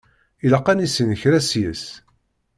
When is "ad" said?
0.71-0.75